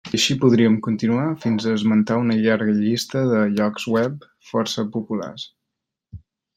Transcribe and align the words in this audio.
I 0.09 0.11
així 0.17 0.35
podríem 0.43 0.77
continuar 0.87 1.25
fins 1.43 1.67
a 1.67 1.73
esmentar 1.79 2.17
una 2.23 2.39
llarga 2.39 2.75
llista 2.79 3.23
de 3.35 3.45
llocs 3.59 3.87
webs 3.97 4.35
força 4.53 4.87
populars. 4.99 5.49